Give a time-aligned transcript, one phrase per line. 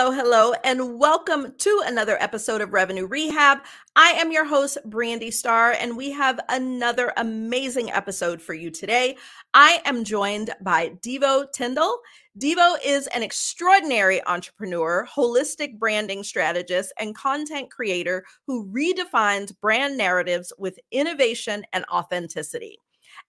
[0.00, 3.64] Hello, hello, and welcome to another episode of Revenue Rehab.
[3.96, 9.16] I am your host, Brandi Starr, and we have another amazing episode for you today.
[9.54, 11.98] I am joined by Deevo Tindall.
[12.38, 20.52] Deevo is an extraordinary entrepreneur, holistic branding strategist, and content creator who redefines brand narratives
[20.58, 22.78] with innovation and authenticity.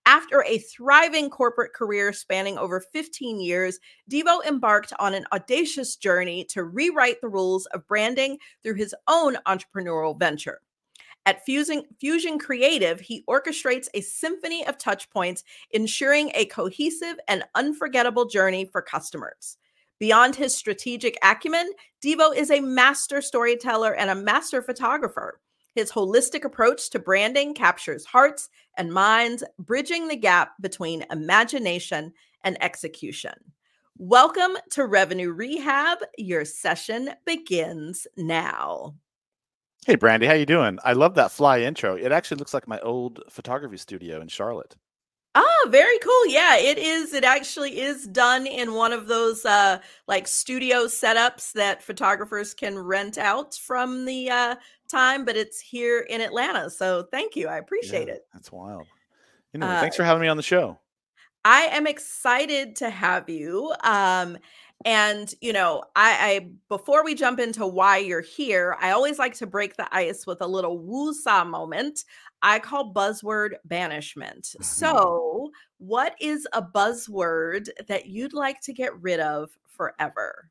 [0.09, 6.43] After a thriving corporate career spanning over 15 years, Deevo embarked on an audacious journey
[6.45, 10.61] to rewrite the rules of branding through his own entrepreneurial venture.
[11.27, 18.25] At Fusion, Fusion Creative, he orchestrates a symphony of touchpoints, ensuring a cohesive and unforgettable
[18.25, 19.57] journey for customers.
[19.99, 21.69] Beyond his strategic acumen,
[22.03, 25.39] Deevo is a master storyteller and a master photographer.
[25.79, 32.11] His holistic approach to branding captures hearts and minds, bridging the gap between imagination
[32.43, 33.31] and execution.
[33.97, 35.99] Welcome to Revenue Rehab.
[36.17, 38.95] Your session begins now.
[39.85, 40.79] Hey Brandi, how you doing?
[40.83, 41.95] I love that fly intro.
[41.95, 44.75] It actually looks like my old photography studio in Charlotte.
[45.35, 46.27] Ah, very cool.
[46.27, 47.13] Yeah, it is.
[47.13, 52.77] It actually is done in one of those uh like studio setups that photographers can
[52.77, 54.55] rent out from the uh
[54.89, 56.69] time, but it's here in Atlanta.
[56.69, 57.47] So thank you.
[57.47, 58.23] I appreciate Yeah, it.
[58.33, 58.87] that's wild.
[59.53, 60.79] You know, Uh thanks for having me on the show.
[61.45, 63.73] I am excited to have you.
[63.83, 64.37] Um,
[64.85, 69.33] and you know, I, I before we jump into why you're here, I always like
[69.35, 72.05] to break the ice with a little woo-saw moment.
[72.41, 74.55] I call buzzword banishment.
[74.57, 74.61] Mhm.
[74.61, 80.49] So, what is a buzzword that you'd like to get rid of forever?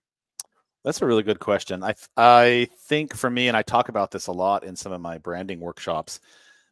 [0.84, 1.82] That's a really good question.
[1.82, 5.00] I I think for me, and I talk about this a lot in some of
[5.00, 6.20] my branding workshops,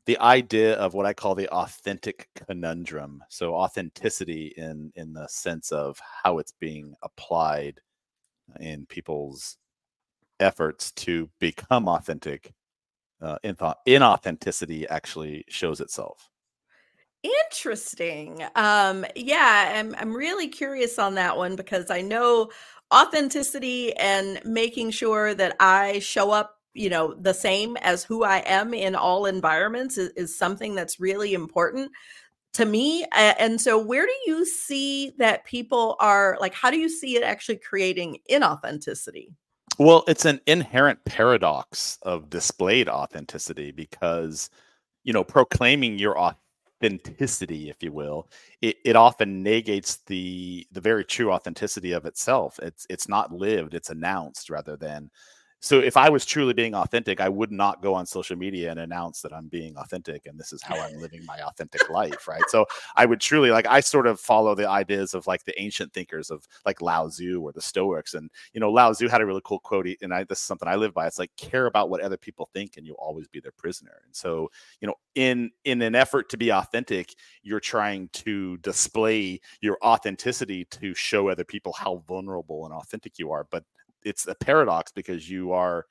[0.07, 3.23] the idea of what I call the authentic conundrum.
[3.31, 7.81] So authenticity in in the sense of how it's being applied
[8.61, 9.59] in people's
[10.41, 12.53] efforts to become authentic.
[13.21, 16.31] Uh, inauthenticity actually shows itself.
[17.23, 18.45] Interesting.
[18.55, 22.51] Um, yeah, I'm I'm really curious on that one because I know
[22.95, 28.39] authenticity and making sure that I show up, you know, the same as who I
[28.47, 31.91] am in all environments is, is something that's really important
[32.55, 33.05] to me.
[33.13, 37.23] And so where do you see that people are like, how do you see it
[37.23, 39.29] actually creating inauthenticity?
[39.79, 44.49] Well, it's an inherent paradox of displayed authenticity because,
[45.05, 46.19] you know, proclaiming your
[46.77, 48.29] authenticity, if you will,
[48.63, 52.59] it, it often negates the the very true authenticity of itself.
[52.63, 55.11] It's it's not lived, it's announced rather than
[55.61, 58.79] so if I was truly being authentic, I would not go on social media and
[58.79, 62.43] announce that I'm being authentic and this is how I'm living my authentic life, right?
[62.49, 65.93] So I would truly like I sort of follow the ideas of like the ancient
[65.93, 69.27] thinkers of like Lao Tzu or the Stoics, and you know Lao Tzu had a
[69.27, 71.07] really cool quote, and I, this is something I live by.
[71.07, 74.03] It's like care about what other people think, and you'll always be their prisoner.
[74.05, 74.51] And so
[74.81, 80.65] you know, in in an effort to be authentic, you're trying to display your authenticity
[80.67, 83.65] to show other people how vulnerable and authentic you are, but
[84.07, 85.87] it's a paradox because you are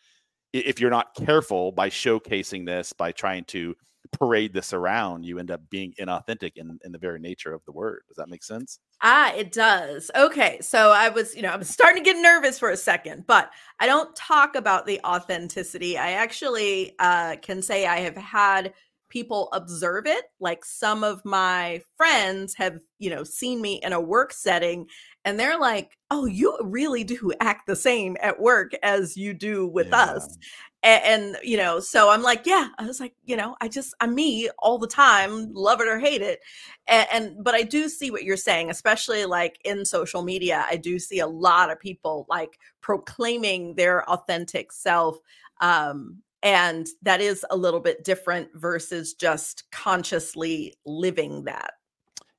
[0.53, 3.75] if you're not careful by showcasing this by trying to
[4.11, 7.71] parade this around you end up being inauthentic in, in the very nature of the
[7.71, 10.09] word does that make sense Ah, it does.
[10.15, 10.59] Okay.
[10.61, 13.85] So I was, you know, i'm starting to get nervous for a second, but I
[13.85, 15.97] don't talk about the authenticity.
[15.97, 18.73] I actually uh, can say I have had
[19.09, 20.25] people observe it.
[20.39, 24.87] Like some of my friends have, you know, seen me in a work setting
[25.25, 29.67] and they're like, oh, you really do act the same at work as you do
[29.67, 30.03] with yeah.
[30.03, 30.37] us.
[30.83, 33.95] And, and, you know, so I'm like, yeah, I was like, you know, I just,
[33.99, 36.41] I'm me all the time, love it or hate it.
[36.87, 40.75] And, and but i do see what you're saying especially like in social media i
[40.75, 45.17] do see a lot of people like proclaiming their authentic self
[45.61, 51.71] um and that is a little bit different versus just consciously living that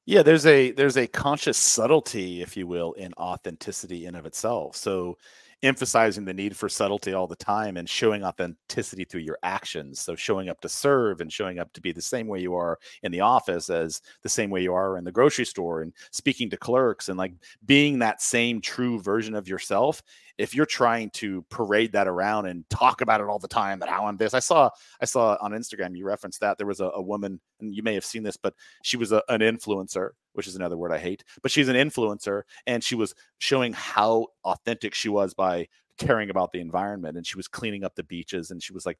[0.07, 4.77] yeah there's a there's a conscious subtlety if you will in authenticity in of itself
[4.77, 5.17] so
[5.63, 10.01] emphasizing the need for subtlety all the time and showing authenticity through your actions.
[10.01, 12.79] So showing up to serve and showing up to be the same way you are
[13.03, 16.51] in the office as the same way you are in the grocery store and speaking
[16.51, 17.33] to clerks and like
[17.65, 20.03] being that same true version of yourself.
[20.39, 23.89] If you're trying to parade that around and talk about it all the time that
[23.89, 26.87] how I'm this, I saw I saw on Instagram you referenced that there was a,
[26.95, 30.47] a woman and you may have seen this, but she was a, an influencer which
[30.47, 34.93] is another word I hate, but she's an influencer and she was showing how authentic
[34.93, 35.67] she was by
[35.99, 38.99] caring about the environment and she was cleaning up the beaches and she was like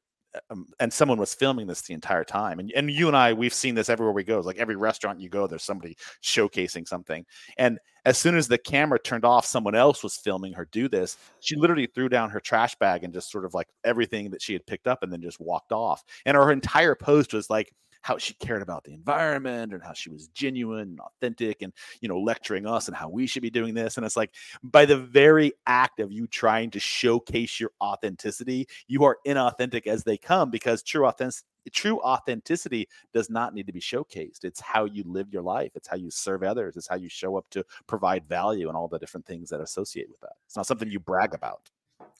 [0.49, 3.53] um, and someone was filming this the entire time and, and you and i we've
[3.53, 7.25] seen this everywhere we go it's like every restaurant you go there's somebody showcasing something
[7.57, 11.17] and as soon as the camera turned off someone else was filming her do this
[11.39, 14.53] she literally threw down her trash bag and just sort of like everything that she
[14.53, 18.17] had picked up and then just walked off and her entire post was like how
[18.17, 22.19] she cared about the environment and how she was genuine and authentic and you know
[22.19, 24.33] lecturing us and how we should be doing this and it's like
[24.63, 30.03] by the very act of you trying to showcase your authenticity you are inauthentic as
[30.03, 34.43] they come because true authenticity true authenticity does not need to be showcased.
[34.43, 35.71] It's how you live your life.
[35.75, 36.77] It's how you serve others.
[36.77, 40.09] It's how you show up to provide value and all the different things that associate
[40.09, 40.33] with that.
[40.45, 41.69] It's not something you brag about.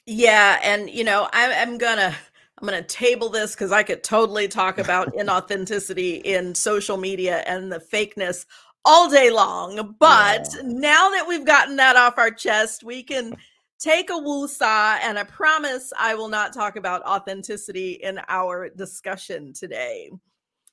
[0.05, 2.15] Yeah, and you know, I, I'm gonna
[2.59, 7.43] I'm going to table this because I could totally talk about inauthenticity in social media
[7.45, 8.45] and the fakeness
[8.83, 9.95] all day long.
[9.99, 10.61] But yeah.
[10.63, 13.35] now that we've gotten that off our chest, we can
[13.79, 14.97] take a woosah.
[15.01, 20.09] And I promise I will not talk about authenticity in our discussion today.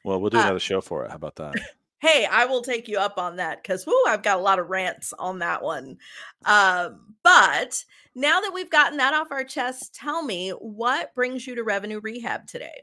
[0.04, 1.10] Well, we'll do uh, another uh, show for it.
[1.10, 1.54] How about that?
[1.98, 4.70] hey, I will take you up on that because whoo, I've got a lot of
[4.70, 5.98] rants on that one.
[6.46, 7.84] Um, but
[8.14, 12.00] now that we've gotten that off our chest, tell me what brings you to Revenue
[12.00, 12.82] Rehab today?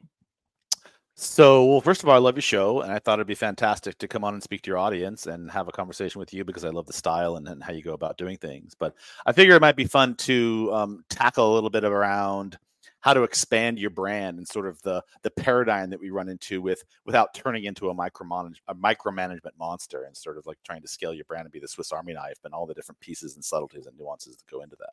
[1.15, 3.97] So, well, first of all, I love your show, and I thought it'd be fantastic
[3.99, 6.65] to come on and speak to your audience and have a conversation with you because
[6.65, 8.73] I love the style and, and how you go about doing things.
[8.73, 8.95] But
[9.25, 12.57] I figure it might be fun to um, tackle a little bit around
[13.01, 16.61] how to expand your brand and sort of the the paradigm that we run into
[16.61, 20.87] with without turning into a micromanage a micromanagement monster and sort of like trying to
[20.87, 23.43] scale your brand and be the Swiss Army knife and all the different pieces and
[23.43, 24.91] subtleties and nuances that go into that.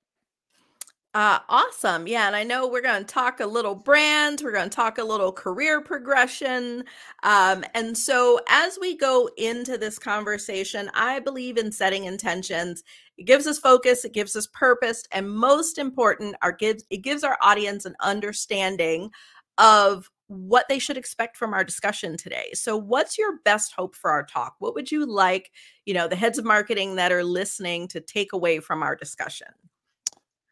[1.18, 2.06] Uh, awesome.
[2.06, 2.28] Yeah.
[2.28, 5.04] And I know we're going to talk a little brand, we're going to talk a
[5.04, 6.84] little career progression.
[7.24, 12.84] Um, and so as we go into this conversation, I believe in setting intentions.
[13.16, 17.24] It gives us focus, it gives us purpose, and most important, our gives it gives
[17.24, 19.10] our audience an understanding
[19.58, 22.50] of what they should expect from our discussion today.
[22.54, 24.54] So what's your best hope for our talk?
[24.60, 25.50] What would you like,
[25.84, 29.48] you know, the heads of marketing that are listening to take away from our discussion?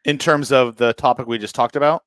[0.07, 2.03] In terms of the topic we just talked about?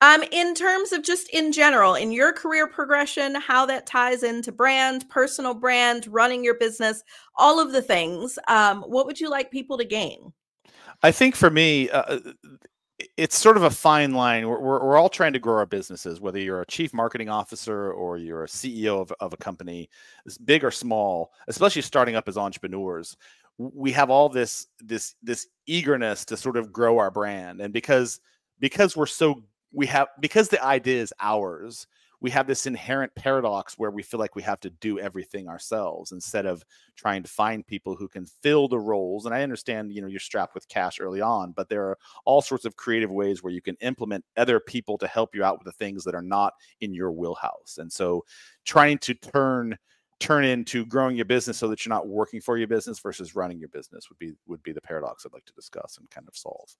[0.00, 4.52] Um, in terms of just in general, in your career progression, how that ties into
[4.52, 7.02] brand, personal brand, running your business,
[7.36, 8.38] all of the things.
[8.48, 10.32] Um, what would you like people to gain?
[11.02, 12.18] I think for me, uh, uh
[13.16, 14.46] it's sort of a fine line.
[14.46, 17.92] We're, we're, we're, all trying to grow our businesses, whether you're a chief marketing officer
[17.92, 19.90] or you're a CEO of, of a company,
[20.44, 23.16] big or small, especially starting up as entrepreneurs
[23.58, 27.60] we have all this this this eagerness to sort of grow our brand.
[27.60, 28.20] And because
[28.60, 29.42] because we're so
[29.72, 31.86] we have because the idea is ours
[32.24, 36.10] we have this inherent paradox where we feel like we have to do everything ourselves
[36.10, 36.64] instead of
[36.96, 39.26] trying to find people who can fill the roles.
[39.26, 42.40] And i understand you know you're strapped with cash early on but there are all
[42.40, 45.66] sorts of creative ways where you can implement other people to help you out with
[45.66, 47.76] the things that are not in your wheelhouse.
[47.78, 48.24] And so
[48.64, 49.76] trying to turn
[50.20, 53.58] turn into growing your business so that you're not working for your business versus running
[53.58, 56.36] your business would be would be the paradox I'd like to discuss and kind of
[56.36, 56.70] solve.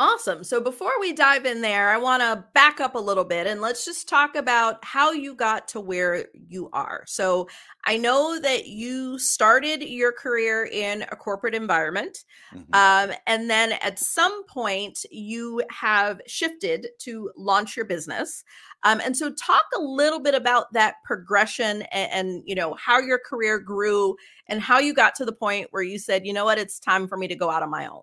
[0.00, 0.44] Awesome.
[0.44, 3.60] So before we dive in there, I want to back up a little bit and
[3.60, 7.02] let's just talk about how you got to where you are.
[7.08, 7.48] So
[7.84, 12.24] I know that you started your career in a corporate environment.
[12.54, 12.72] Mm-hmm.
[12.74, 18.44] Um, and then at some point, you have shifted to launch your business.
[18.84, 23.00] Um, and so talk a little bit about that progression and, and, you know, how
[23.00, 24.14] your career grew
[24.46, 27.08] and how you got to the point where you said, you know what, it's time
[27.08, 28.02] for me to go out on my own.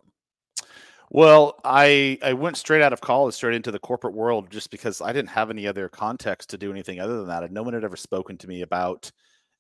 [1.10, 5.02] Well, I I went straight out of college, straight into the corporate world, just because
[5.02, 7.44] I didn't have any other context to do anything other than that.
[7.44, 9.12] And no one had ever spoken to me about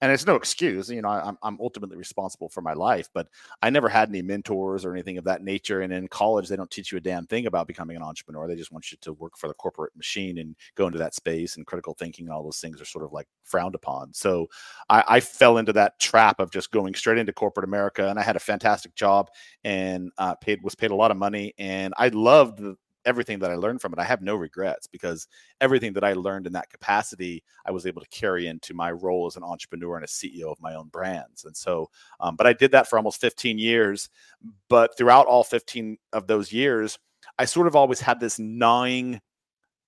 [0.05, 3.27] and it's no excuse you know I'm, I'm ultimately responsible for my life but
[3.63, 6.69] i never had any mentors or anything of that nature and in college they don't
[6.69, 9.35] teach you a damn thing about becoming an entrepreneur they just want you to work
[9.35, 12.59] for the corporate machine and go into that space and critical thinking and all those
[12.59, 14.13] things are sort of like frowned upon.
[14.13, 14.47] So
[14.89, 18.23] i, I fell into that trap of just going straight into corporate america and i
[18.23, 19.29] had a fantastic job
[19.63, 23.51] and uh, paid was paid a lot of money and i loved the, everything that
[23.51, 23.99] I learned from it.
[23.99, 25.27] I have no regrets because
[25.61, 29.27] everything that I learned in that capacity, I was able to carry into my role
[29.27, 31.45] as an entrepreneur and a CEO of my own brands.
[31.45, 34.09] And so, um, but I did that for almost 15 years.
[34.69, 36.97] But throughout all 15 of those years,
[37.39, 39.21] I sort of always had this gnawing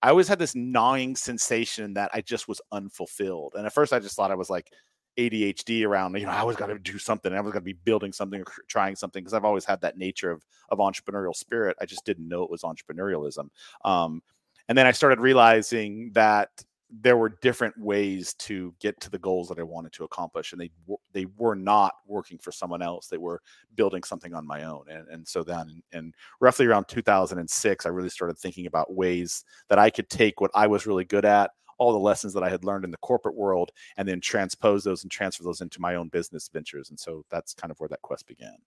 [0.03, 3.53] I always had this gnawing sensation that I just was unfulfilled.
[3.55, 4.71] And at first I just thought I was like
[5.17, 7.33] ADHD around, you know, I always got to do something.
[7.33, 9.97] I was going to be building something or trying something because I've always had that
[9.97, 11.77] nature of of entrepreneurial spirit.
[11.81, 13.49] I just didn't know it was entrepreneurialism.
[13.83, 14.21] Um,
[14.69, 16.49] and then I started realizing that
[16.89, 20.61] there were different ways to get to the goals that I wanted to accomplish, and
[20.61, 20.71] they
[21.11, 23.07] they were not working for someone else.
[23.07, 23.41] They were
[23.75, 24.85] building something on my own.
[24.89, 29.79] And and so then, and roughly around 2006, I really started thinking about ways that
[29.79, 32.63] I could take what I was really good at, all the lessons that I had
[32.63, 36.09] learned in the corporate world, and then transpose those and transfer those into my own
[36.09, 36.89] business ventures.
[36.89, 38.57] And so that's kind of where that quest began.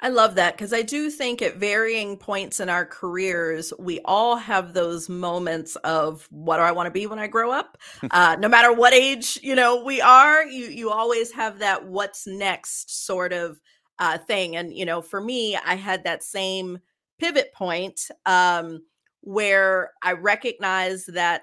[0.00, 4.36] I love that because I do think at varying points in our careers, we all
[4.36, 7.78] have those moments of what do I want to be when I grow up?
[8.10, 12.26] uh, no matter what age you know we are, you you always have that what's
[12.26, 13.60] next sort of
[13.98, 14.56] uh, thing.
[14.56, 16.78] And you know, for me, I had that same
[17.18, 18.82] pivot point um,
[19.22, 21.42] where I recognized that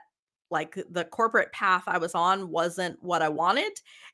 [0.54, 3.74] like the corporate path I was on wasn't what I wanted,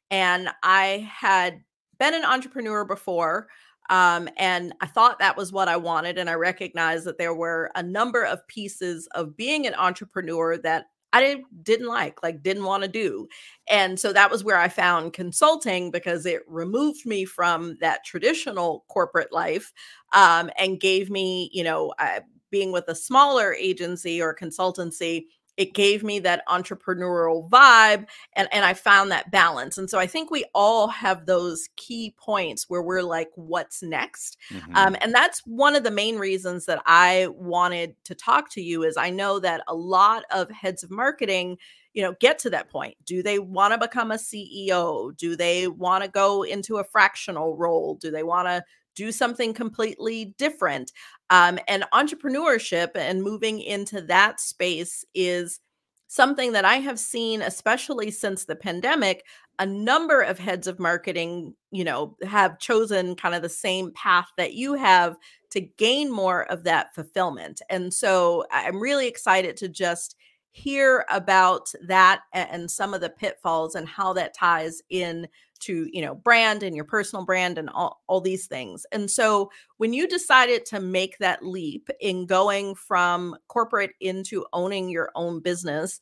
[0.10, 1.62] and I had
[2.00, 3.48] been an entrepreneur before.
[3.90, 6.20] Um, and I thought that was what I wanted.
[6.20, 10.86] And I recognized that there were a number of pieces of being an entrepreneur that
[11.12, 13.28] I didn't, like, like didn't want to do.
[13.68, 18.86] And so that was where I found consulting because it removed me from that traditional
[18.90, 19.74] corporate life
[20.14, 22.20] um, and gave me, you know, uh,
[22.52, 25.26] being with a smaller agency or consultancy
[25.60, 30.08] it gave me that entrepreneurial vibe and, and i found that balance and so i
[30.08, 34.38] think we all have those key points where we're like what's next?
[34.52, 34.76] Mm-hmm.
[34.76, 38.84] um, and that's one of the main reasons that i wanted to talk to you
[38.84, 41.58] is i know that a lot of heads of marketing
[41.94, 42.96] you know get to that point.
[43.06, 47.58] Do they want to become a ceo do they want to go into a fractional
[47.58, 47.96] role?
[47.96, 48.64] Do they want to
[48.96, 50.92] do something completely different.
[51.30, 55.60] Um, and entrepreneurship and moving into that space is
[56.08, 59.24] something that I have seen, especially since the pandemic.
[59.60, 64.28] A number of heads of marketing, you know, have chosen kind of the same path
[64.38, 65.18] that you have
[65.52, 67.62] to gain more of that fulfillment.
[67.70, 70.16] And so I'm really excited to just
[70.52, 75.28] hear about that and some of the pitfalls and how that ties in
[75.60, 78.86] to you know brand and your personal brand and all, all these things.
[78.92, 84.90] And so when you decided to make that leap in going from corporate into owning
[84.90, 86.00] your own business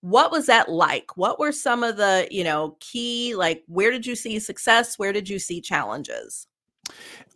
[0.00, 1.16] what was that like?
[1.16, 4.98] What were some of the you know key like where did you see success?
[4.98, 6.46] Where did you see challenges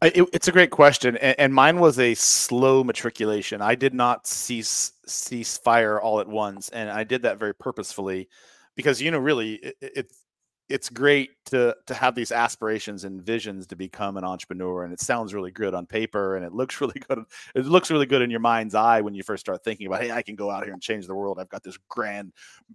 [0.03, 3.61] it, it's a great question, and, and, mine was a slow matriculation.
[3.61, 8.29] I did not cease cease fire all at once, and I did that very purposefully,
[8.77, 10.25] because you know, really, it, it's
[10.69, 15.00] it's great to to have these aspirations and visions to become an entrepreneur and it
[15.00, 17.25] sounds really good on paper and it looks really good
[17.55, 20.11] it looks really good in your mind's eye when you first start thinking about hey
[20.11, 22.33] i can go out here and change the world i've got this grand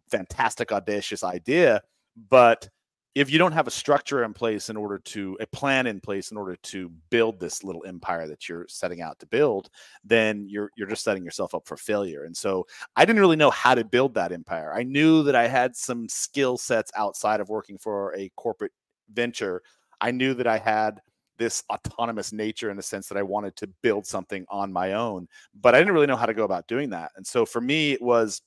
[0.10, 1.82] fantastic audacious idea
[2.30, 2.68] but
[3.16, 6.32] if you don't have a structure in place in order to a plan in place
[6.32, 9.70] in order to build this little empire that you're setting out to build
[10.04, 12.24] then you're you're just setting yourself up for failure.
[12.24, 12.66] And so
[12.96, 14.74] i didn't really know how to build that empire.
[14.74, 18.72] I knew that i had some skill sets outside of working for a corporate
[19.12, 19.62] venture.
[20.02, 21.02] I knew that i had
[21.38, 25.28] this autonomous nature in the sense that i wanted to build something on my own
[25.60, 27.12] but i didn't really know how to go about doing that.
[27.16, 28.42] And so for me it was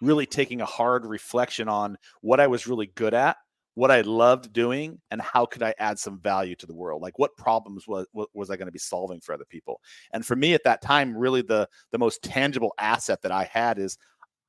[0.00, 3.36] really taking a hard reflection on what i was really good at
[3.74, 7.02] what I loved doing and how could I add some value to the world?
[7.02, 9.80] Like what problems was was I going to be solving for other people?
[10.12, 13.78] And for me at that time, really the the most tangible asset that I had
[13.78, 13.98] is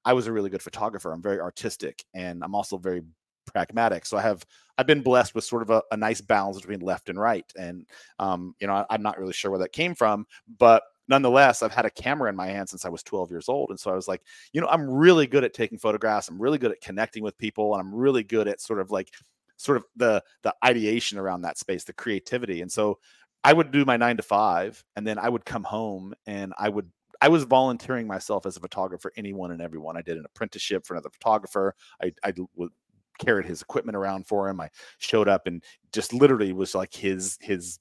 [0.05, 1.11] I was a really good photographer.
[1.11, 3.01] I'm very artistic and I'm also very
[3.45, 4.05] pragmatic.
[4.05, 4.45] So I have
[4.77, 7.45] I've been blessed with sort of a, a nice balance between left and right.
[7.57, 7.87] And
[8.19, 10.25] um, you know, I, I'm not really sure where that came from,
[10.59, 13.69] but nonetheless, I've had a camera in my hand since I was 12 years old.
[13.69, 14.21] And so I was like,
[14.53, 16.27] you know, I'm really good at taking photographs.
[16.29, 17.73] I'm really good at connecting with people.
[17.73, 19.09] And I'm really good at sort of like,
[19.57, 22.61] sort of the the ideation around that space, the creativity.
[22.61, 22.99] And so
[23.43, 26.69] I would do my nine to five, and then I would come home and I
[26.69, 26.89] would
[27.21, 29.97] I was volunteering myself as a photographer, anyone and everyone.
[29.97, 31.73] I did an apprenticeship for another photographer.
[32.01, 32.71] I, I would
[33.17, 34.59] carried his equipment around for him.
[34.59, 37.79] I showed up and just literally was like his his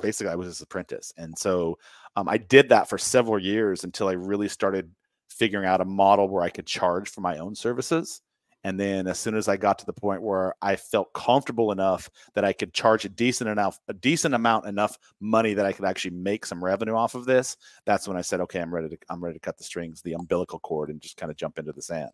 [0.00, 1.12] basically I was his apprentice.
[1.16, 1.78] And so
[2.16, 4.90] um, I did that for several years until I really started
[5.30, 8.20] figuring out a model where I could charge for my own services.
[8.64, 12.08] And then as soon as I got to the point where I felt comfortable enough
[12.34, 15.84] that I could charge a decent enough, a decent amount enough money that I could
[15.84, 18.98] actually make some revenue off of this, that's when I said, okay, I'm ready to
[19.10, 21.72] I'm ready to cut the strings, the umbilical cord, and just kind of jump into
[21.72, 22.12] the sand.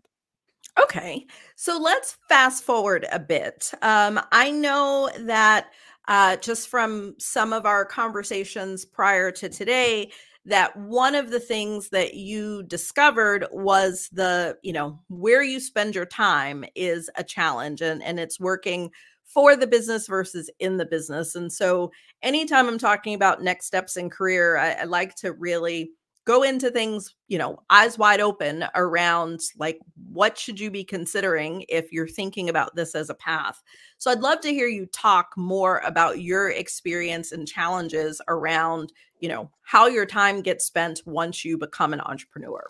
[0.82, 1.26] Okay,
[1.56, 3.72] so let's fast forward a bit.
[3.82, 5.66] Um, I know that
[6.08, 10.10] uh, just from some of our conversations prior to today
[10.46, 15.94] that one of the things that you discovered was the, you know, where you spend
[15.94, 18.90] your time is a challenge and, and it's working
[19.26, 21.34] for the business versus in the business.
[21.34, 25.90] And so anytime I'm talking about next steps in career, I, I like to really
[26.28, 29.78] go into things, you know, eyes wide open around like
[30.12, 33.62] what should you be considering if you're thinking about this as a path.
[33.96, 39.30] So I'd love to hear you talk more about your experience and challenges around, you
[39.30, 42.62] know, how your time gets spent once you become an entrepreneur.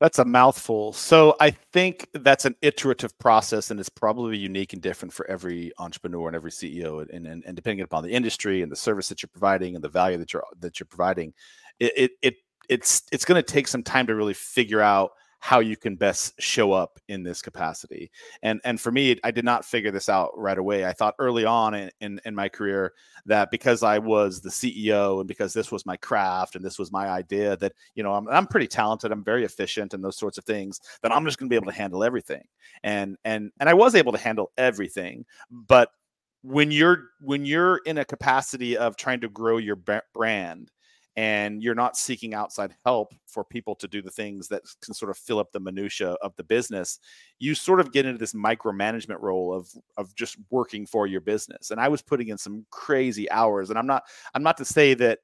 [0.00, 0.94] That's a mouthful.
[0.94, 5.72] So I think that's an iterative process, and it's probably unique and different for every
[5.78, 9.22] entrepreneur and every CEO, and, and, and depending upon the industry and the service that
[9.22, 11.34] you're providing and the value that you're that you're providing,
[11.78, 12.34] it it, it
[12.70, 16.34] it's it's going to take some time to really figure out how you can best
[16.38, 18.10] show up in this capacity.
[18.42, 20.84] And and for me, I did not figure this out right away.
[20.84, 22.92] I thought early on in, in, in my career
[23.24, 26.92] that because I was the CEO and because this was my craft and this was
[26.92, 30.36] my idea that, you know, I'm, I'm pretty talented, I'm very efficient and those sorts
[30.36, 32.44] of things, that I'm just going to be able to handle everything.
[32.82, 35.90] And and and I was able to handle everything, but
[36.42, 39.78] when you're when you're in a capacity of trying to grow your
[40.14, 40.70] brand
[41.16, 45.10] and you're not seeking outside help for people to do the things that can sort
[45.10, 46.98] of fill up the minutia of the business
[47.38, 51.70] you sort of get into this micromanagement role of of just working for your business.
[51.70, 54.94] And i was putting in some crazy hours and i'm not i'm not to say
[54.94, 55.18] that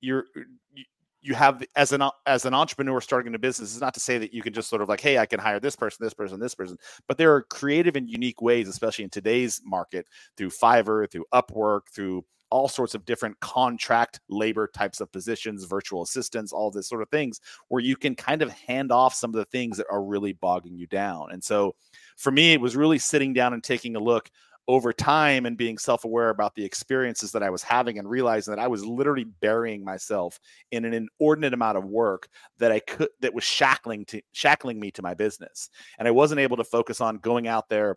[0.00, 0.40] you're uh,
[0.72, 0.84] you,
[1.22, 4.34] you have as an as an entrepreneur starting a business is not to say that
[4.34, 6.54] you can just sort of like hey i can hire this person this person this
[6.54, 6.76] person.
[7.08, 10.06] But there are creative and unique ways especially in today's market
[10.36, 16.02] through fiverr through upwork through all sorts of different contract labor types of positions, virtual
[16.02, 19.36] assistants, all this sort of things, where you can kind of hand off some of
[19.36, 21.32] the things that are really bogging you down.
[21.32, 21.74] And so
[22.18, 24.30] for me, it was really sitting down and taking a look
[24.68, 28.62] over time and being self-aware about the experiences that I was having and realizing that
[28.62, 30.38] I was literally burying myself
[30.70, 32.28] in an inordinate amount of work
[32.58, 35.70] that I could that was shackling to shackling me to my business.
[35.98, 37.96] And I wasn't able to focus on going out there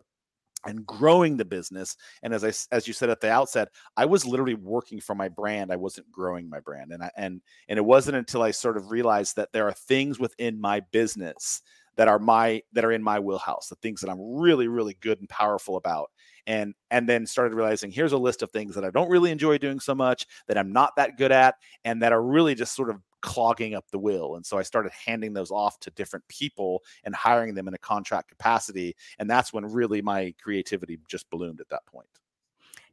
[0.66, 4.26] and growing the business and as i as you said at the outset i was
[4.26, 7.84] literally working for my brand i wasn't growing my brand and i and and it
[7.84, 11.62] wasn't until i sort of realized that there are things within my business
[11.96, 15.18] that are my that are in my wheelhouse the things that i'm really really good
[15.18, 16.10] and powerful about
[16.46, 19.58] and and then started realizing here's a list of things that i don't really enjoy
[19.58, 22.90] doing so much that i'm not that good at and that are really just sort
[22.90, 24.36] of clogging up the wheel.
[24.36, 27.78] And so I started handing those off to different people and hiring them in a
[27.78, 28.96] contract capacity.
[29.18, 32.06] And that's when really my creativity just bloomed at that point.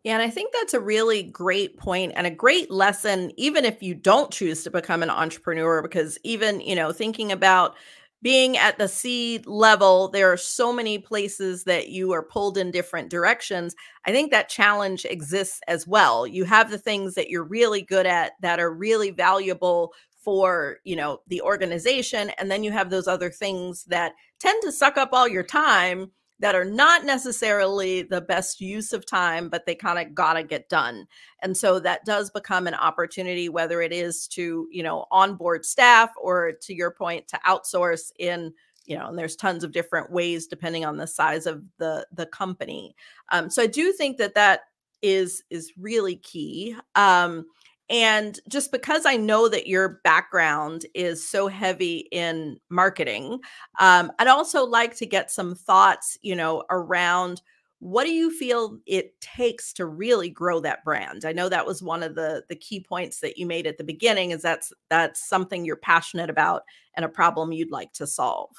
[0.03, 3.81] Yeah, and I think that's a really great point and a great lesson, even if
[3.81, 7.75] you don't choose to become an entrepreneur, because even, you know, thinking about
[8.21, 12.71] being at the C level, there are so many places that you are pulled in
[12.71, 13.75] different directions.
[14.05, 16.25] I think that challenge exists as well.
[16.25, 19.93] You have the things that you're really good at that are really valuable
[20.23, 24.71] for you know the organization and then you have those other things that tend to
[24.71, 26.12] suck up all your time
[26.43, 30.43] that are not necessarily the best use of time, but they kind of got to
[30.43, 31.07] get done.
[31.41, 36.09] And so that does become an opportunity, whether it is to, you know, onboard staff
[36.19, 38.53] or to your point, to outsource in,
[38.86, 42.25] you know, and there's tons of different ways depending on the size of the the
[42.25, 42.93] company.
[43.31, 44.62] Um, so I do think that that
[45.01, 46.75] is is really key.
[46.95, 47.45] Um,
[47.93, 53.39] and just because I know that your background is so heavy in marketing,
[53.79, 57.43] um, I'd also like to get some thoughts, you know, around
[57.77, 61.23] what do you feel it takes to really grow that brand?
[61.23, 63.84] I know that was one of the the key points that you made at the
[63.84, 64.32] beginning.
[64.32, 66.63] Is that's that's something you're passionate about
[66.95, 68.49] and a problem you'd like to solve.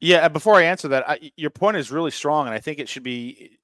[0.00, 2.88] Yeah, before I answer that, I, your point is really strong, and I think it
[2.88, 3.57] should be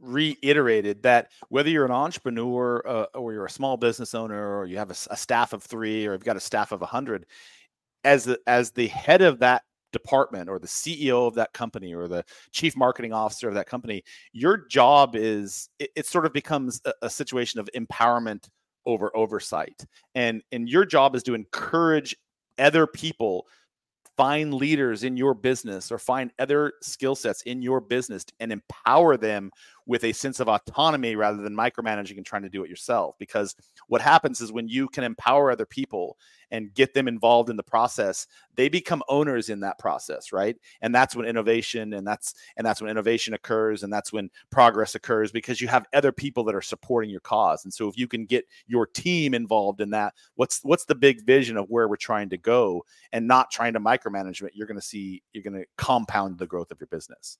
[0.00, 4.76] reiterated that whether you're an entrepreneur uh, or you're a small business owner or you
[4.76, 7.26] have a, a staff of three or you've got a staff of a hundred,
[8.04, 12.08] as the, as the head of that department or the CEO of that company or
[12.08, 16.80] the chief marketing officer of that company, your job is it, it sort of becomes
[16.84, 18.48] a, a situation of empowerment
[18.84, 22.14] over oversight, and and your job is to encourage
[22.58, 23.46] other people
[24.16, 29.16] find leaders in your business or find other skill sets in your business and empower
[29.16, 29.50] them
[29.86, 33.14] with a sense of autonomy rather than micromanaging and trying to do it yourself.
[33.18, 33.54] Because
[33.86, 36.18] what happens is when you can empower other people
[36.50, 40.56] and get them involved in the process, they become owners in that process, right?
[40.80, 44.94] And that's when innovation and that's and that's when innovation occurs and that's when progress
[44.94, 47.64] occurs because you have other people that are supporting your cause.
[47.64, 51.24] And so if you can get your team involved in that, what's what's the big
[51.24, 54.80] vision of where we're trying to go and not trying to micromanage it, you're going
[54.80, 57.38] to see you're going to compound the growth of your business.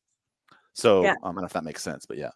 [0.76, 1.10] So yeah.
[1.10, 2.30] um, I don't know if that makes sense, but yeah.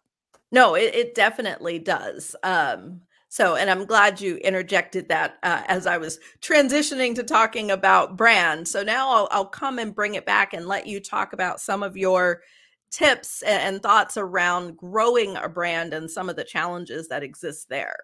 [0.50, 2.35] No, it, it definitely does.
[2.42, 7.70] Um, So, and I'm glad you interjected that uh, as I was transitioning to talking
[7.70, 8.66] about brand.
[8.66, 11.85] So now I'll, I'll come and bring it back and let you talk about some
[11.85, 12.42] of your
[12.90, 17.96] tips and thoughts around growing a brand and some of the challenges that exist there.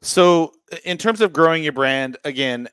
[0.00, 2.68] So, in terms of growing your brand, again,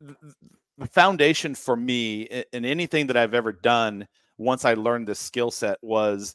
[0.00, 4.06] the foundation for me in anything that I've ever done
[4.38, 6.34] once I learned this skill set was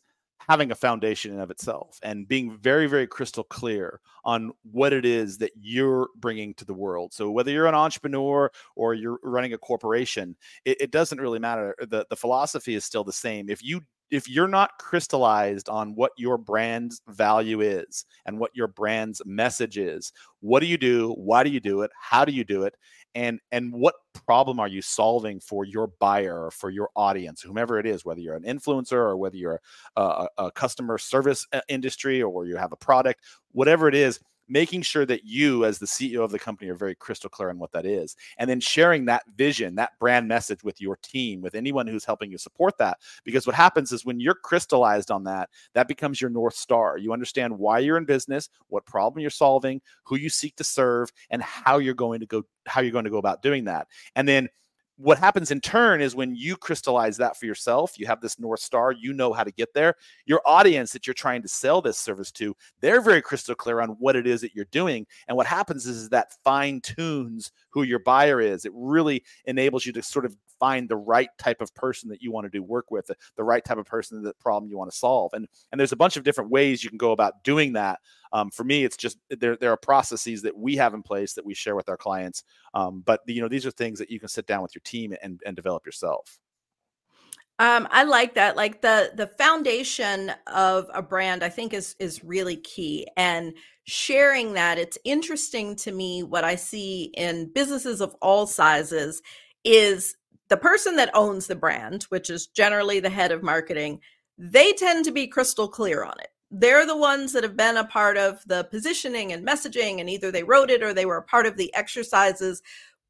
[0.49, 5.05] having a foundation in of itself and being very very crystal clear on what it
[5.05, 7.13] is that you're bringing to the world.
[7.13, 10.35] So whether you're an entrepreneur or you're running a corporation
[10.65, 11.75] it, it doesn't really matter.
[11.79, 13.49] The, the philosophy is still the same.
[13.49, 18.67] If you if you're not crystallized on what your brand's value is and what your
[18.67, 20.11] brand's message is
[20.41, 21.13] what do you do?
[21.13, 21.91] Why do you do it?
[21.99, 22.75] How do you do it
[23.15, 23.95] and and what
[24.25, 28.19] problem are you solving for your buyer or for your audience whomever it is whether
[28.19, 29.61] you're an influencer or whether you're
[29.95, 33.21] a, a customer service uh, industry or you have a product
[33.51, 36.95] whatever it is making sure that you as the ceo of the company are very
[36.95, 40.79] crystal clear on what that is and then sharing that vision that brand message with
[40.81, 44.33] your team with anyone who's helping you support that because what happens is when you're
[44.33, 46.97] crystallized on that that becomes your north star.
[46.97, 51.11] You understand why you're in business what problem you're solving who you seek to serve
[51.29, 53.87] and how you're going to go how you're going to go about doing that.
[54.15, 54.49] And then
[54.97, 58.59] what happens in turn is when you crystallize that for yourself, you have this North
[58.59, 59.95] Star, you know how to get there.
[60.25, 63.89] Your audience that you're trying to sell this service to, they're very crystal clear on
[63.99, 65.05] what it is that you're doing.
[65.27, 68.65] And what happens is, is that fine tunes who your buyer is.
[68.65, 72.31] It really enables you to sort of find the right type of person that you
[72.31, 74.97] want to do work with, the right type of person that problem you want to
[74.97, 75.33] solve.
[75.33, 77.99] And and there's a bunch of different ways you can go about doing that.
[78.31, 81.45] Um, for me, it's just there there are processes that we have in place that
[81.45, 82.43] we share with our clients.
[82.73, 85.13] Um, but you know, these are things that you can sit down with your team
[85.21, 86.39] and and develop yourself.
[87.59, 88.55] Um, I like that.
[88.55, 93.07] Like the the foundation of a brand, I think is is really key.
[93.15, 93.53] And
[93.85, 99.21] sharing that, it's interesting to me what I see in businesses of all sizes
[99.63, 100.15] is
[100.53, 103.99] the person that owns the brand, which is generally the head of marketing,
[104.37, 106.27] they tend to be crystal clear on it.
[106.51, 110.31] They're the ones that have been a part of the positioning and messaging, and either
[110.31, 112.61] they wrote it or they were a part of the exercises.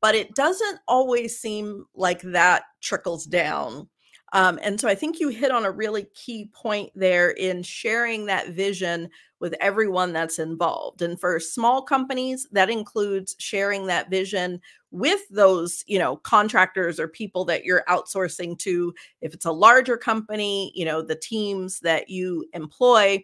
[0.01, 3.89] But it doesn't always seem like that trickles down.
[4.31, 8.27] Um, and so I think you hit on a really key point there in sharing
[8.27, 9.09] that vision
[9.41, 11.01] with everyone that's involved.
[11.01, 14.61] And for small companies, that includes sharing that vision
[14.93, 19.97] with those you know contractors or people that you're outsourcing to if it's a larger
[19.97, 23.21] company you know the teams that you employ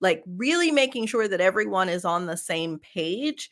[0.00, 3.50] like really making sure that everyone is on the same page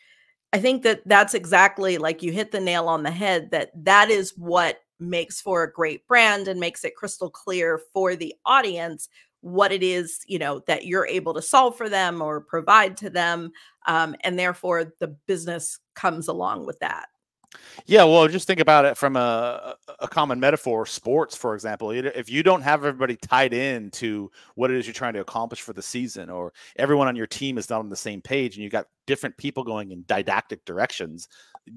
[0.53, 4.11] i think that that's exactly like you hit the nail on the head that that
[4.11, 9.09] is what makes for a great brand and makes it crystal clear for the audience
[9.43, 13.09] what it is you know that you're able to solve for them or provide to
[13.09, 13.53] them
[13.87, 17.07] um, and therefore the business comes along with that
[17.87, 21.91] yeah, well, just think about it from a, a common metaphor, sports, for example.
[21.91, 25.61] If you don't have everybody tied in to what it is you're trying to accomplish
[25.61, 28.63] for the season, or everyone on your team is not on the same page, and
[28.63, 31.29] you've got different people going in didactic directions,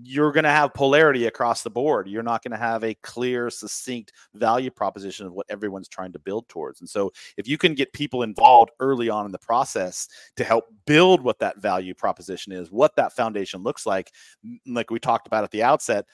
[0.01, 2.07] you're going to have polarity across the board.
[2.07, 6.19] You're not going to have a clear, succinct value proposition of what everyone's trying to
[6.19, 6.79] build towards.
[6.79, 10.65] And so, if you can get people involved early on in the process to help
[10.85, 14.11] build what that value proposition is, what that foundation looks like,
[14.65, 16.05] like we talked about at the outset,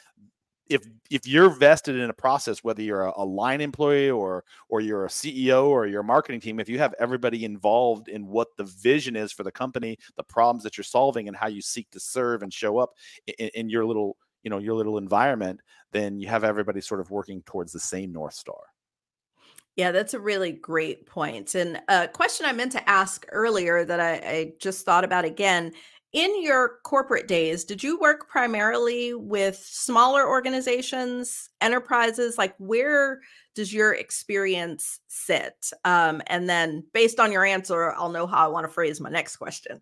[0.69, 4.79] if if you're vested in a process whether you're a, a, line employee or or
[4.79, 8.63] you're a ceo or your marketing team if you have everybody involved in what the
[8.63, 11.99] vision is for the company the problems that you're solving and how you seek to
[11.99, 12.91] serve and show up
[13.39, 15.59] in, in your little you know your little environment
[15.91, 18.61] then you have everybody sort of working towards the same north star
[19.75, 21.55] yeah, that's a really great point.
[21.55, 25.71] And a question I meant to ask earlier that I, I just thought about again
[26.11, 32.37] in your corporate days, did you work primarily with smaller organizations, enterprises?
[32.37, 33.21] Like, where
[33.53, 35.71] does your experience sit?
[35.85, 39.09] Um, and then, based on your answer, I'll know how I want to phrase my
[39.09, 39.79] next question.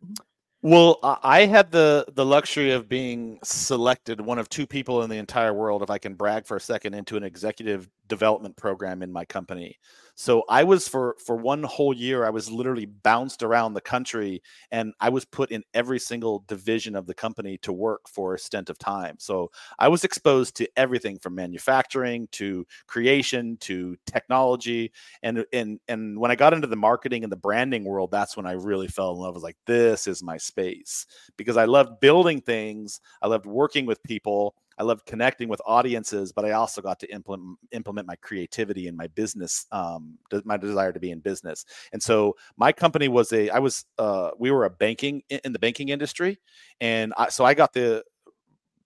[0.64, 5.18] Well, I had the the luxury of being selected one of two people in the
[5.18, 9.12] entire world, if I can brag for a second, into an executive development program in
[9.12, 9.78] my company.
[10.20, 14.42] So I was for for one whole year I was literally bounced around the country
[14.72, 18.40] and I was put in every single division of the company to work for a
[18.40, 19.18] stint of time.
[19.20, 24.92] So I was exposed to everything from manufacturing to creation to technology
[25.22, 28.48] and and and when I got into the marketing and the branding world that's when
[28.48, 29.36] I really fell in love.
[29.36, 31.06] I was like this is my space
[31.38, 36.32] because I loved building things, I loved working with people I loved connecting with audiences,
[36.32, 40.94] but I also got to implement implement my creativity and my business, um, my desire
[40.94, 41.66] to be in business.
[41.94, 45.60] And so my company was a, I was, uh, we were a banking in the
[45.60, 46.40] banking industry,
[46.80, 48.04] and I, so I got the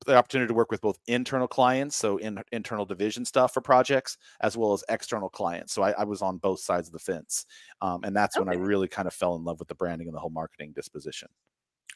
[0.06, 4.18] the opportunity to work with both internal clients, so in internal division stuff for projects,
[4.42, 5.74] as well as external clients.
[5.74, 7.46] So I, I was on both sides of the fence,
[7.82, 8.44] um, and that's okay.
[8.44, 10.74] when I really kind of fell in love with the branding and the whole marketing
[10.76, 11.28] disposition.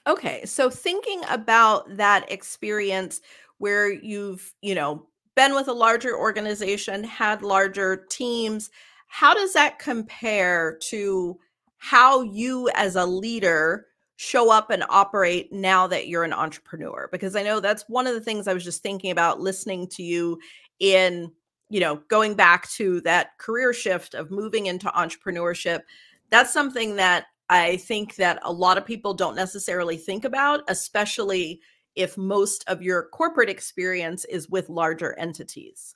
[0.07, 3.21] Okay, so thinking about that experience
[3.57, 8.69] where you've, you know, been with a larger organization, had larger teams,
[9.07, 11.37] how does that compare to
[11.77, 13.87] how you as a leader
[14.17, 17.09] show up and operate now that you're an entrepreneur?
[17.11, 20.03] Because I know that's one of the things I was just thinking about listening to
[20.03, 20.39] you
[20.79, 21.31] in,
[21.69, 25.81] you know, going back to that career shift of moving into entrepreneurship.
[26.29, 31.61] That's something that I think that a lot of people don't necessarily think about, especially
[31.95, 35.95] if most of your corporate experience is with larger entities.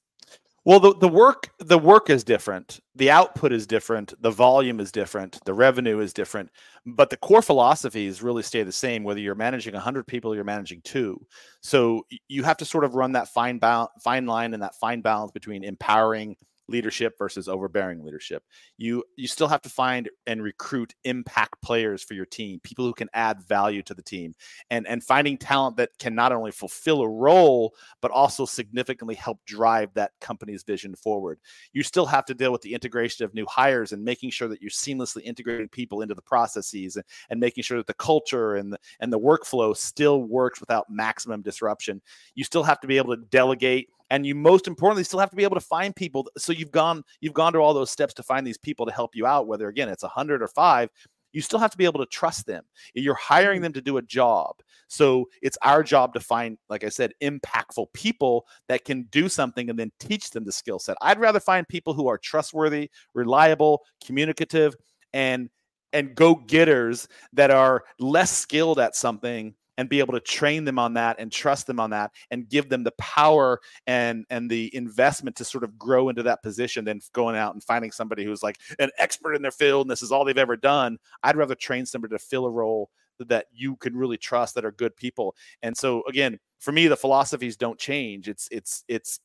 [0.65, 2.79] Well, the, the work the work is different.
[2.95, 4.13] The output is different.
[4.21, 5.39] The volume is different.
[5.45, 6.51] The revenue is different.
[6.85, 10.43] But the core philosophies really stay the same, whether you're managing 100 people or you're
[10.43, 11.25] managing two.
[11.61, 15.01] So you have to sort of run that fine, ba- fine line and that fine
[15.01, 16.35] balance between empowering
[16.69, 18.43] leadership versus overbearing leadership.
[18.77, 22.93] You you still have to find and recruit impact players for your team, people who
[22.93, 24.33] can add value to the team,
[24.69, 29.39] and and finding talent that can not only fulfill a role but also significantly help
[29.45, 31.39] drive that company's vision forward.
[31.73, 34.61] You still have to deal with the integration of new hires and making sure that
[34.61, 38.73] you're seamlessly integrating people into the processes and, and making sure that the culture and
[38.73, 42.01] the, and the workflow still works without maximum disruption.
[42.35, 45.35] You still have to be able to delegate and you most importantly still have to
[45.35, 48.23] be able to find people so you've gone you've gone to all those steps to
[48.23, 50.89] find these people to help you out whether again it's a 100 or 5
[51.31, 52.63] you still have to be able to trust them.
[52.93, 53.63] You're hiring mm-hmm.
[53.63, 54.55] them to do a job.
[54.87, 59.69] So it's our job to find like i said impactful people that can do something
[59.69, 60.97] and then teach them the skill set.
[61.01, 64.75] I'd rather find people who are trustworthy reliable communicative
[65.13, 65.49] and
[65.93, 70.77] and go getters that are less skilled at something and be able to train them
[70.77, 74.69] on that and trust them on that and give them the power and and the
[74.75, 78.43] investment to sort of grow into that position than going out and finding somebody who's
[78.43, 80.97] like an expert in their field and this is all they've ever done.
[81.23, 82.89] I'd rather train somebody to fill a role
[83.19, 85.33] that you can really trust that are good people.
[85.63, 88.27] And so again for me the philosophies don't change.
[88.27, 89.21] It's it's it's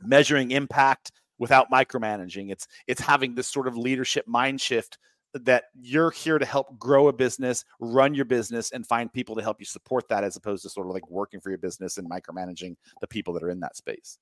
[0.00, 2.50] measuring impact without micromanaging.
[2.50, 4.96] It's it's having this sort of leadership mind shift
[5.34, 9.42] that you're here to help grow a business, run your business, and find people to
[9.42, 12.10] help you support that as opposed to sort of like working for your business and
[12.10, 14.18] micromanaging the people that are in that space.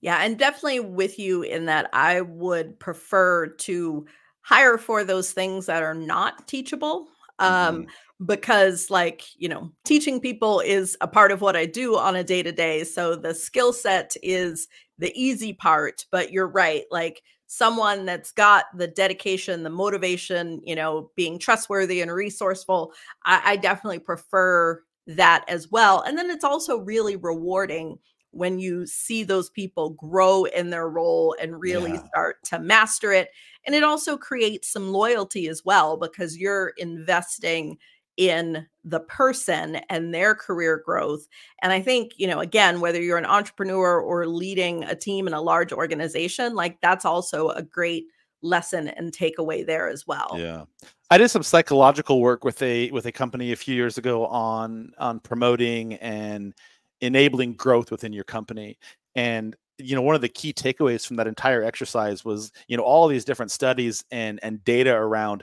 [0.00, 4.06] Yeah, and definitely with you in that I would prefer to
[4.40, 7.08] hire for those things that are not teachable.
[7.38, 8.26] Um, mm-hmm.
[8.26, 12.22] because like, you know, teaching people is a part of what I do on a
[12.22, 12.84] day to day.
[12.84, 16.84] So the skill set is the easy part, but you're right.
[16.90, 22.92] Like someone that's got the dedication, the motivation, you know, being trustworthy and resourceful,
[23.24, 26.02] I, I definitely prefer that as well.
[26.02, 27.98] And then it's also really rewarding
[28.30, 32.06] when you see those people grow in their role and really yeah.
[32.06, 33.30] start to master it.
[33.66, 37.78] And it also creates some loyalty as well because you're investing
[38.20, 41.26] in the person and their career growth.
[41.62, 45.32] And I think, you know, again, whether you're an entrepreneur or leading a team in
[45.32, 48.04] a large organization, like that's also a great
[48.42, 50.36] lesson and takeaway there as well.
[50.36, 50.64] Yeah.
[51.10, 54.92] I did some psychological work with a with a company a few years ago on
[54.98, 56.52] on promoting and
[57.00, 58.76] enabling growth within your company.
[59.16, 62.82] And you know one of the key takeaways from that entire exercise was you know
[62.82, 65.42] all these different studies and and data around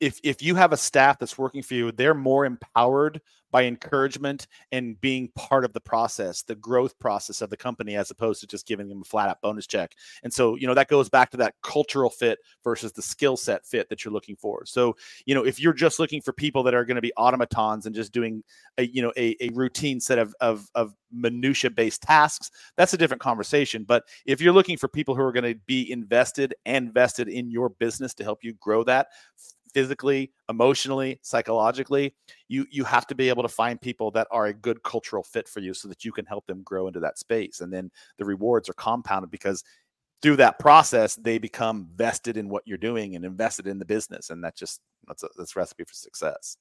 [0.00, 4.46] if if you have a staff that's working for you, they're more empowered by encouragement
[4.72, 8.46] and being part of the process, the growth process of the company, as opposed to
[8.46, 9.94] just giving them a flat out bonus check.
[10.22, 13.66] And so, you know, that goes back to that cultural fit versus the skill set
[13.66, 14.64] fit that you're looking for.
[14.66, 17.86] So, you know, if you're just looking for people that are going to be automatons
[17.86, 18.42] and just doing
[18.78, 22.98] a, you know, a, a routine set of, of, of minutia based tasks, that's a
[22.98, 23.84] different conversation.
[23.84, 27.50] But if you're looking for people who are going to be invested and vested in
[27.50, 29.08] your business to help you grow that,
[29.72, 32.14] physically, emotionally, psychologically,
[32.48, 35.48] you you have to be able to find people that are a good cultural fit
[35.48, 37.60] for you so that you can help them grow into that space.
[37.60, 39.64] And then the rewards are compounded because
[40.22, 44.30] through that process they become vested in what you're doing and invested in the business
[44.30, 46.56] and that just that's a that's recipe for success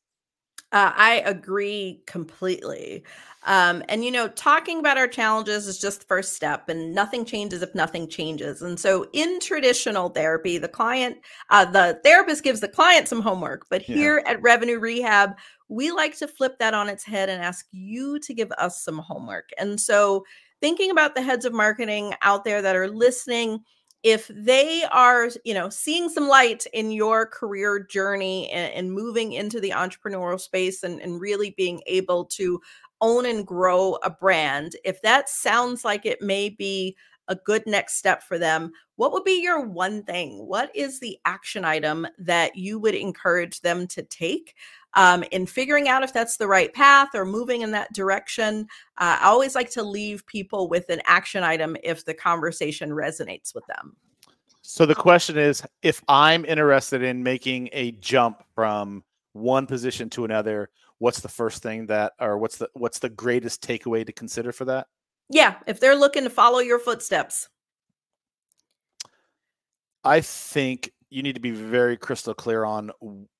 [0.72, 3.04] Uh, I agree completely.
[3.46, 7.26] Um, and, you know, talking about our challenges is just the first step, and nothing
[7.26, 8.62] changes if nothing changes.
[8.62, 11.18] And so, in traditional therapy, the client,
[11.50, 13.66] uh, the therapist gives the client some homework.
[13.70, 14.34] But here yeah.
[14.34, 15.32] at Revenue Rehab,
[15.70, 19.00] we like to flip that on its head and ask you to give us some
[19.00, 19.50] homework.
[19.58, 20.26] And so,
[20.62, 23.64] thinking about the heads of marketing out there that are listening,
[24.04, 29.34] if they are you know seeing some light in your career journey and, and moving
[29.34, 32.62] into the entrepreneurial space and, and, really being able to
[33.02, 36.96] own and grow a brand if that sounds like it may be
[37.28, 40.46] a good next step for them what would be your one thing?
[40.46, 44.56] What is the action item that you would encourage them to take
[44.94, 48.68] um, in figuring out if that's the right path or moving in that direction.
[48.98, 53.54] Uh, I always like to leave people with an action item if the conversation resonates
[53.54, 53.96] with them.
[54.62, 60.26] So the question is if I'm interested in making a jump from one position to
[60.26, 64.52] another, what's the first thing that or what's the what's the greatest takeaway to consider
[64.52, 64.88] for that?
[65.30, 67.50] Yeah, if they're looking to follow your footsteps.
[70.04, 72.92] I think you need to be very crystal clear on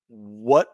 [0.08, 0.70] what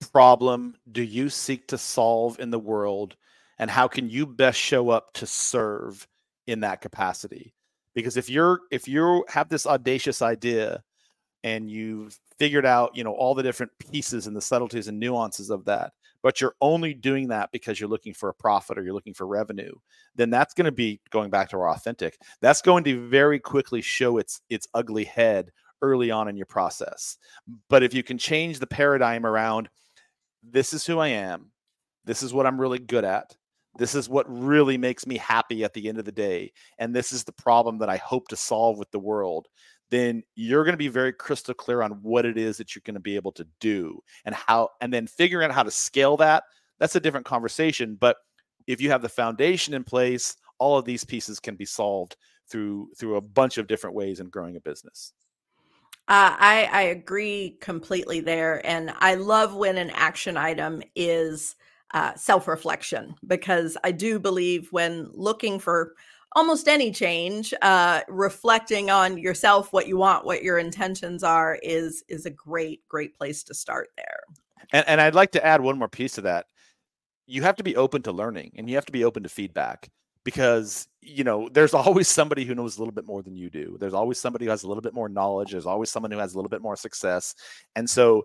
[0.00, 3.16] problem do you seek to solve in the world
[3.58, 6.06] and how can you best show up to serve
[6.46, 7.54] in that capacity?
[7.94, 10.82] Because if you're if you have this audacious idea
[11.44, 15.50] and you've figured out you know all the different pieces and the subtleties and nuances
[15.50, 18.94] of that but you're only doing that because you're looking for a profit or you're
[18.94, 19.72] looking for revenue
[20.16, 23.80] then that's going to be going back to our authentic that's going to very quickly
[23.80, 25.50] show its its ugly head
[25.82, 27.16] early on in your process.
[27.68, 29.68] But if you can change the paradigm around
[30.50, 31.50] this is who I am.
[32.04, 33.36] This is what I'm really good at.
[33.76, 36.52] This is what really makes me happy at the end of the day.
[36.78, 39.46] And this is the problem that I hope to solve with the world.
[39.90, 42.94] Then you're going to be very crystal clear on what it is that you're going
[42.94, 46.44] to be able to do and how, and then figuring out how to scale that.
[46.78, 47.96] That's a different conversation.
[47.98, 48.16] But
[48.66, 52.16] if you have the foundation in place, all of these pieces can be solved
[52.50, 55.12] through through a bunch of different ways in growing a business.
[56.08, 58.66] Uh, I, I agree completely there.
[58.66, 61.54] And I love when an action item is
[61.92, 65.94] uh, self reflection because I do believe when looking for
[66.32, 72.04] almost any change, uh, reflecting on yourself, what you want, what your intentions are, is
[72.08, 74.20] is a great, great place to start there.
[74.72, 76.46] And, and I'd like to add one more piece to that.
[77.26, 79.90] You have to be open to learning and you have to be open to feedback
[80.24, 83.76] because you know there's always somebody who knows a little bit more than you do.
[83.80, 85.52] There's always somebody who has a little bit more knowledge.
[85.52, 87.34] There's always someone who has a little bit more success.
[87.76, 88.24] And so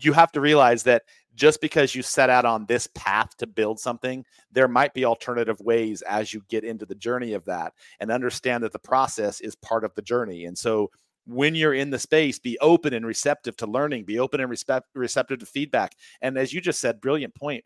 [0.00, 1.02] you have to realize that
[1.34, 5.60] just because you set out on this path to build something there might be alternative
[5.60, 9.54] ways as you get into the journey of that and understand that the process is
[9.56, 10.44] part of the journey.
[10.44, 10.90] And so
[11.26, 14.86] when you're in the space be open and receptive to learning be open and respect,
[14.94, 15.94] receptive to feedback.
[16.20, 17.64] And as you just said brilliant point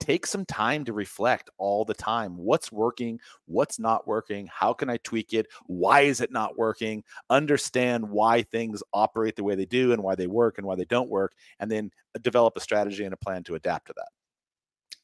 [0.00, 2.36] take some time to reflect all the time.
[2.36, 3.20] What's working?
[3.46, 4.48] What's not working?
[4.52, 5.46] How can I tweak it?
[5.66, 7.02] Why is it not working?
[7.30, 10.84] Understand why things operate the way they do and why they work and why they
[10.84, 14.08] don't work, and then uh, develop a strategy and a plan to adapt to that.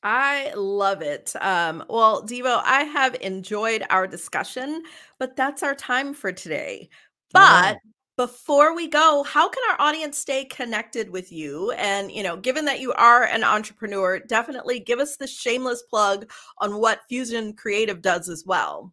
[0.03, 1.35] I love it.
[1.41, 4.83] Um, well, Deevo, I have enjoyed our discussion,
[5.19, 6.89] but that's our time for today.
[7.33, 7.77] But
[8.21, 11.71] before we go how can our audience stay connected with you?
[11.71, 16.31] And you know given that you are an entrepreneur definitely give us the shameless plug
[16.59, 18.93] on what fusion creative does as well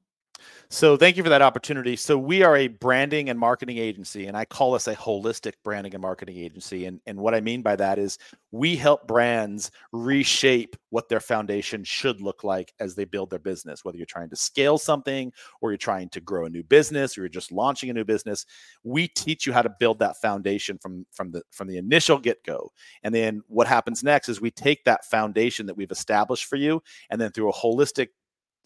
[0.69, 1.95] so thank you for that opportunity.
[1.95, 5.93] So we are a branding and marketing agency, and I call us a holistic branding
[5.93, 6.85] and marketing agency.
[6.85, 8.17] And, and what I mean by that is
[8.51, 13.83] we help brands reshape what their foundation should look like as they build their business,
[13.83, 17.21] whether you're trying to scale something or you're trying to grow a new business or
[17.21, 18.45] you're just launching a new business.
[18.83, 22.71] We teach you how to build that foundation from, from the from the initial get-go.
[23.03, 26.81] And then what happens next is we take that foundation that we've established for you,
[27.09, 28.09] and then through a holistic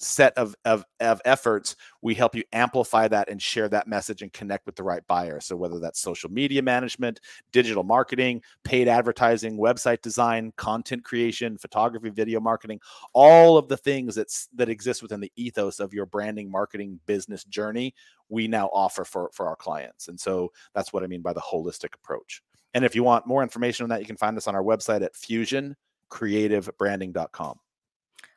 [0.02, 4.34] set of, of, of efforts, we help you amplify that and share that message and
[4.34, 5.40] connect with the right buyer.
[5.40, 7.20] So whether that's social media management,
[7.52, 12.80] digital marketing, paid advertising, website design, content creation, photography, video marketing,
[13.14, 17.44] all of the things that's that exist within the ethos of your branding, marketing, business
[17.46, 17.94] journey,
[18.30, 20.08] we now offer for, for our clients.
[20.08, 22.42] And so that's what I mean by the holistic approach.
[22.74, 25.04] And if you want more information on that, you can find us on our website
[25.04, 27.60] at fusioncreativebranding.com.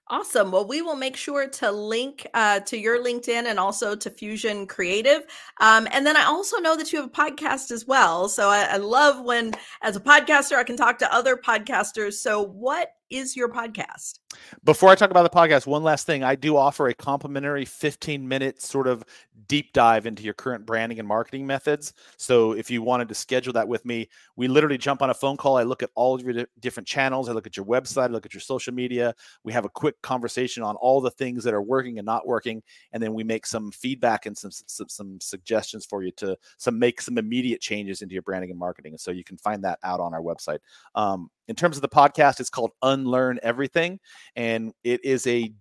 [0.08, 0.52] Awesome.
[0.52, 4.66] Well, we will make sure to link uh, to your LinkedIn and also to Fusion
[4.66, 5.22] Creative.
[5.60, 8.28] Um, and then I also know that you have a podcast as well.
[8.28, 12.14] So I, I love when, as a podcaster, I can talk to other podcasters.
[12.14, 14.18] So, what is your podcast?
[14.64, 16.24] Before I talk about the podcast, one last thing.
[16.24, 19.04] I do offer a complimentary 15 minute sort of
[19.46, 21.92] deep dive into your current branding and marketing methods.
[22.16, 25.36] So if you wanted to schedule that with me, we literally jump on a phone
[25.36, 25.56] call.
[25.56, 27.28] I look at all of your different channels.
[27.28, 28.04] I look at your website.
[28.04, 29.14] I look at your social media.
[29.44, 32.62] We have a quick conversation on all the things that are working and not working,
[32.92, 36.78] and then we make some feedback and some some, some suggestions for you to some
[36.78, 38.92] make some immediate changes into your branding and marketing.
[38.92, 40.58] And so you can find that out on our website.
[40.94, 44.00] Um, in terms of the podcast, it's called Unlearn Everything,
[44.36, 45.52] and it is a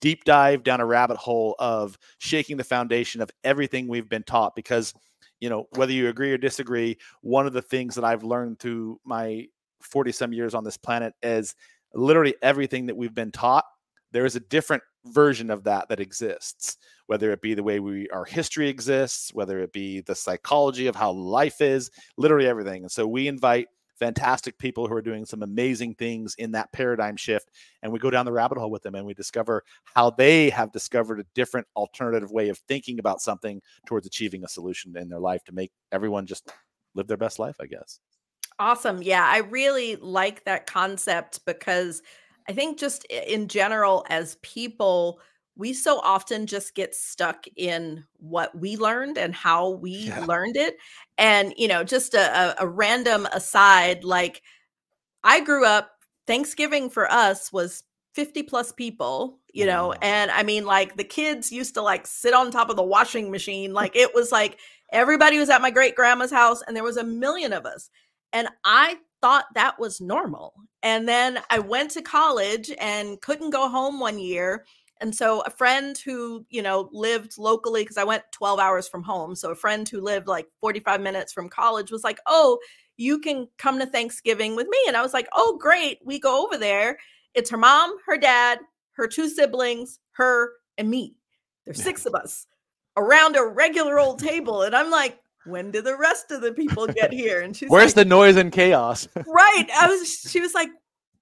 [0.00, 4.54] deep dive down a rabbit hole of shaking the foundation of everything we've been taught
[4.56, 4.94] because
[5.40, 8.98] you know whether you agree or disagree one of the things that i've learned through
[9.04, 9.44] my
[9.82, 11.54] 40 some years on this planet is
[11.94, 13.64] literally everything that we've been taught
[14.12, 16.76] there is a different version of that that exists
[17.06, 20.96] whether it be the way we our history exists whether it be the psychology of
[20.96, 23.68] how life is literally everything and so we invite
[24.00, 27.50] fantastic people who are doing some amazing things in that paradigm shift.
[27.82, 30.72] And we go down the rabbit hole with them and we discover how they have
[30.72, 35.20] discovered a different alternative way of thinking about something towards achieving a solution in their
[35.20, 36.50] life to make everyone just
[36.94, 38.00] live their best life, I guess.
[38.58, 39.02] Awesome.
[39.02, 42.02] Yeah, I really like that concept because
[42.48, 45.20] I think just in general, as people,
[45.56, 50.24] we so often just get stuck in what we learned and how we yeah.
[50.24, 50.76] learned it.
[51.18, 54.42] And, you know, just a, a, random aside, like
[55.22, 55.90] I grew up,
[56.26, 57.82] Thanksgiving for us was
[58.14, 62.34] 50 plus people, you know, and I mean, like the kids used to like sit
[62.34, 63.72] on top of the washing machine.
[63.72, 64.58] Like it was like
[64.92, 67.90] everybody was at my great grandma's house and there was a million of us.
[68.32, 70.54] And I thought that was normal.
[70.82, 74.64] And then I went to college and couldn't go home one year
[75.00, 79.02] and so a friend who, you know, lived locally, because I went 12 hours from
[79.02, 79.34] home.
[79.34, 82.58] So a friend who lived like 45 minutes from college was like, Oh,
[82.96, 84.78] you can come to Thanksgiving with me.
[84.86, 85.98] And I was like, Oh, great.
[86.04, 86.98] We go over there.
[87.34, 88.58] It's her mom, her dad,
[88.92, 91.16] her two siblings, her, and me.
[91.64, 92.46] There's six of us
[92.96, 94.62] around a regular old table.
[94.62, 97.40] And I'm like, when do the rest of the people get here?
[97.40, 99.08] And she's like, Where's like, the noise and chaos?
[99.26, 99.66] right.
[99.74, 100.68] I was she was like,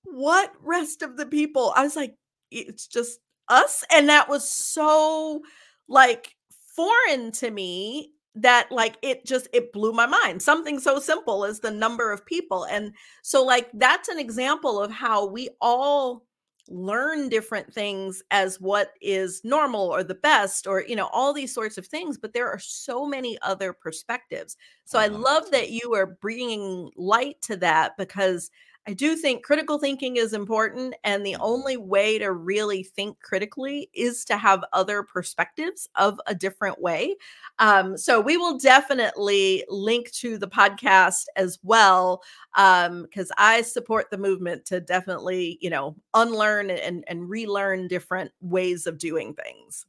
[0.05, 1.73] What rest of the people?
[1.77, 2.17] I was like,
[2.51, 5.43] it's just us and that was so
[5.89, 6.37] like
[6.77, 11.61] foreign to me that like it just it blew my mind something so simple as
[11.61, 12.93] the number of people and
[13.23, 16.25] so like that's an example of how we all
[16.71, 21.53] learn different things as what is normal or the best or you know all these
[21.53, 24.57] sorts of things but there are so many other perspectives.
[24.85, 28.51] So i love that you are bringing light to that because
[28.89, 30.95] I do think critical thinking is important.
[31.05, 36.35] And the only way to really think critically is to have other perspectives of a
[36.35, 37.15] different way.
[37.59, 42.23] Um, so we will definitely link to the podcast as well,
[42.55, 48.31] because um, I support the movement to definitely, you know, unlearn and, and relearn different
[48.41, 49.85] ways of doing things.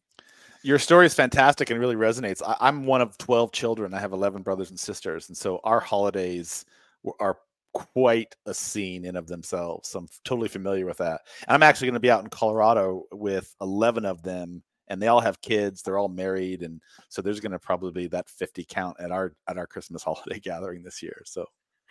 [0.62, 2.42] Your story is fantastic and really resonates.
[2.46, 3.94] I, I'm one of 12 children.
[3.94, 5.30] I have 11 brothers and sisters.
[5.30, 6.66] And so our holidays
[7.22, 7.38] are
[7.80, 9.90] quite a scene in of themselves.
[9.90, 11.22] So I'm totally familiar with that.
[11.48, 15.08] And I'm actually going to be out in Colorado with 11 of them and they
[15.08, 15.82] all have kids.
[15.82, 16.64] They're all married.
[16.64, 20.04] And so there's going to probably be that 50 count at our, at our Christmas
[20.04, 21.22] holiday gathering this year.
[21.26, 21.46] So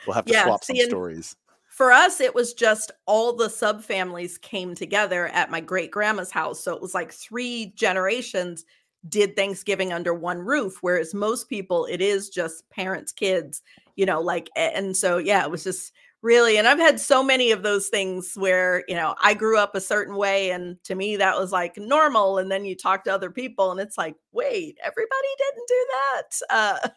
[0.07, 1.37] we'll have to yeah, swap see, some stories.
[1.71, 6.31] For us, it was just all the sub families came together at my great grandma's
[6.31, 6.63] house.
[6.63, 8.65] So it was like three generations
[9.09, 13.63] did Thanksgiving under one roof, whereas most people, it is just parents, kids,
[13.99, 15.93] you know, like, and so, yeah, it was just
[16.23, 19.75] really, and I've had so many of those things where, you know, I grew up
[19.75, 22.39] a certain way, and to me, that was like normal.
[22.39, 26.89] And then you talk to other people, and it's like, wait, everybody didn't do that.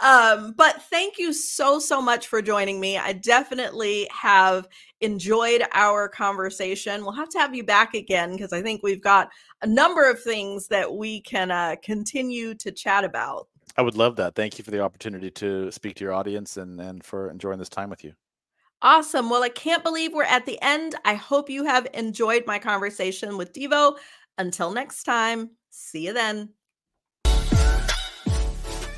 [0.00, 2.98] Uh, um, but thank you so, so much for joining me.
[2.98, 4.68] I definitely have
[5.00, 7.02] enjoyed our conversation.
[7.04, 9.30] We'll have to have you back again because I think we've got
[9.62, 13.48] a number of things that we can uh, continue to chat about.
[13.76, 14.34] I would love that.
[14.34, 17.68] Thank you for the opportunity to speak to your audience and, and for enjoying this
[17.68, 18.12] time with you.
[18.82, 19.30] Awesome.
[19.30, 20.96] Well, I can't believe we're at the end.
[21.04, 23.96] I hope you have enjoyed my conversation with Deevo.
[24.38, 26.50] Until next time, see you then.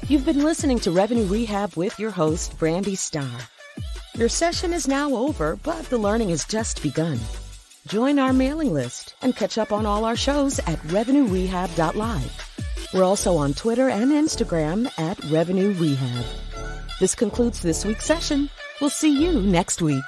[0.09, 3.41] You've been listening to Revenue Rehab with your host, Brandi Starr.
[4.17, 7.19] Your session is now over, but the learning has just begun.
[7.87, 12.54] Join our mailing list and catch up on all our shows at revenuerehab.live.
[12.95, 16.25] We're also on Twitter and Instagram at Revenue Rehab.
[17.01, 18.49] This concludes this week's session.
[18.81, 20.05] We'll see you next week.